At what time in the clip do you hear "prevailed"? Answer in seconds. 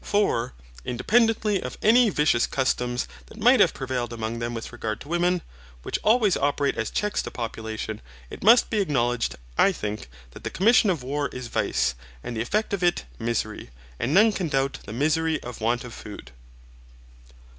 3.75-4.11